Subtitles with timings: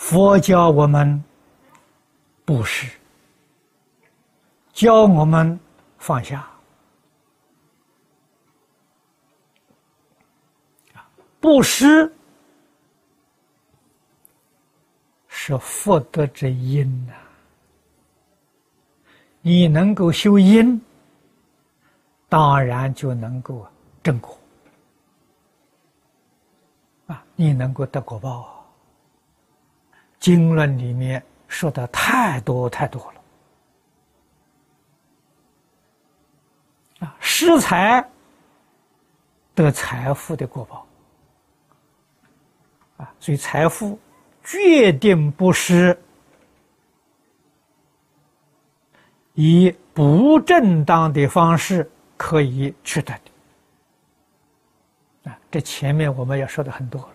[0.00, 1.22] 佛教我们
[2.44, 2.90] 布施，
[4.72, 5.60] 教我们
[5.98, 6.50] 放下。
[11.38, 12.10] 布施
[15.28, 17.12] 是福德之因呐，
[19.42, 20.80] 你能够修因，
[22.26, 23.66] 当然就能够
[24.02, 24.36] 正果
[27.06, 28.59] 啊，你能够得果报。
[30.20, 33.02] 经论里面说的太多太多
[37.00, 38.06] 了啊，施财
[39.54, 40.86] 得财富的果报。
[42.98, 43.98] 啊，所以财富
[44.44, 45.98] 决定不是
[49.32, 53.14] 以不正当的方式可以取得
[55.24, 55.30] 的。
[55.30, 57.14] 啊，这前面我们也说的很多了。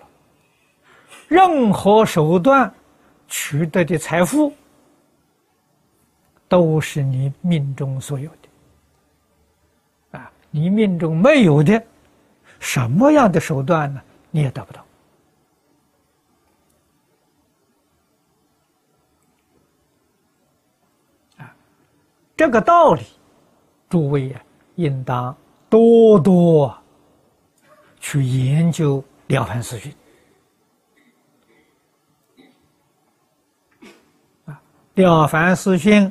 [1.28, 2.74] 任何手段
[3.28, 4.54] 取得的财富，
[6.48, 10.18] 都是你命中所有的。
[10.18, 11.84] 啊，你命中没有的，
[12.60, 14.02] 什么样的手段呢？
[14.32, 14.86] 你也得不到。
[21.38, 21.56] 啊
[22.38, 23.04] 这个道理，
[23.90, 24.42] 诸位呀，
[24.76, 25.36] 应当
[25.70, 26.78] 多多
[28.00, 29.02] 去研究
[29.34, 29.92] 《了凡四训》
[34.96, 36.04] 了凡四训》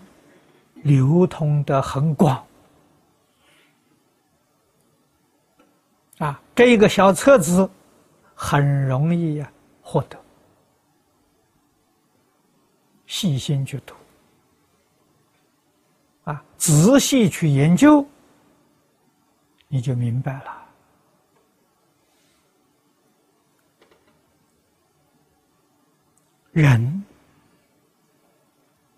[0.83, 2.47] 流通的很广
[6.19, 7.69] 啊，这一个小册子
[8.35, 9.51] 很容易呀
[9.83, 10.19] 获得，
[13.07, 13.95] 细心去读。
[16.25, 18.07] 啊，仔细去研究，
[19.69, 20.63] 你就明白了。
[26.53, 27.05] 人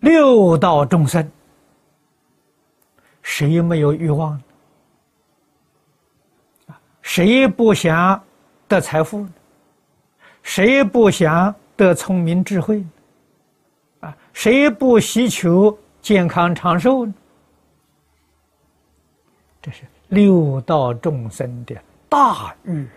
[0.07, 1.29] 六道众生，
[3.21, 4.41] 谁没有欲望？
[6.67, 8.23] 啊，谁不想
[8.69, 9.27] 得财富？
[10.43, 12.85] 谁不想得聪明智慧？
[13.99, 15.77] 啊，谁不希求？
[15.99, 17.05] 健康长寿，
[19.61, 21.75] 这是六道众生的
[22.07, 22.87] 大欲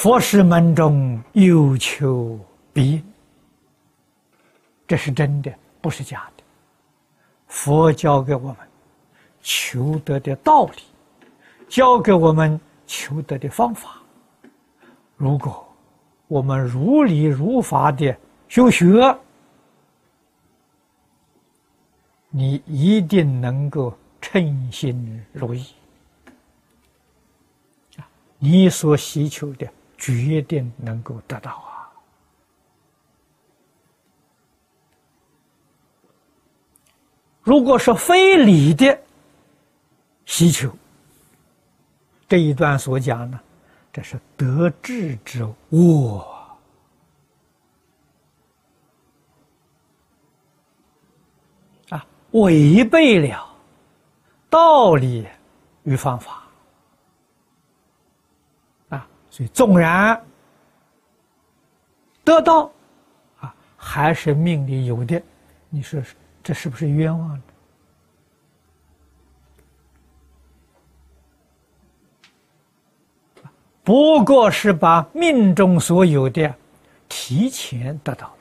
[0.00, 2.38] 佛师门中有求
[2.72, 3.04] 必应，
[4.86, 6.44] 这是真的，不是假的。
[7.48, 8.56] 佛教给我们
[9.42, 10.82] 求得的道理，
[11.68, 14.00] 教给我们求得的方法，
[15.16, 15.66] 如果。
[16.28, 18.16] 我们如理如法的
[18.46, 19.18] 修学，
[22.30, 25.66] 你一定能够称心如意
[28.38, 31.92] 你所希求的决定能够得到啊！
[37.42, 38.98] 如果是非理的
[40.24, 40.74] 需求，
[42.28, 43.38] 这一段所讲呢？
[43.90, 46.18] 这是得智之物
[51.88, 53.56] 啊，违背了
[54.50, 55.26] 道理
[55.82, 56.46] 与方法，
[59.38, 60.20] 所以纵然
[62.24, 62.68] 得到
[63.38, 65.22] 啊，还是命里有的，
[65.68, 66.02] 你说
[66.42, 67.40] 这是不是冤枉？
[73.84, 76.52] 不过是把命中所有的
[77.08, 78.34] 提前得到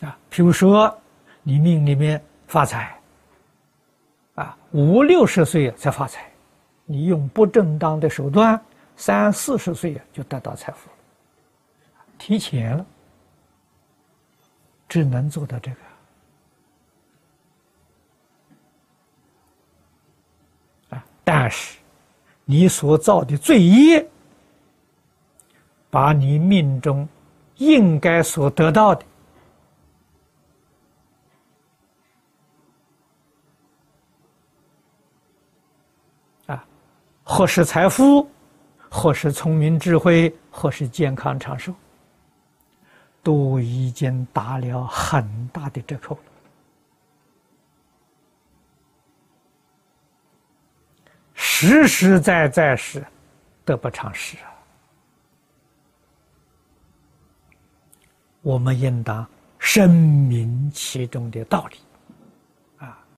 [0.00, 0.92] 了啊，比如说
[1.44, 3.00] 你命里面发财
[4.36, 6.30] 啊，五六十岁才发财，
[6.84, 8.58] 你用不正当的手段，
[8.94, 10.96] 三四十岁就得到财富了，
[12.16, 12.86] 提前了，
[14.88, 15.76] 只能做到这个。
[21.24, 21.78] 但是，
[22.44, 24.06] 你所造的罪业，
[25.90, 27.08] 把你命中
[27.56, 29.04] 应该所得到的
[36.46, 36.64] 啊，
[37.22, 38.28] 或是财富，
[38.90, 41.74] 或是聪明智慧，或是健康长寿，
[43.22, 46.22] 都已经打了很大的折扣了。
[51.34, 53.04] 实实在在是
[53.64, 54.52] 得不偿失啊！
[58.42, 59.26] 我们应当
[59.58, 61.78] 深明其中的道理。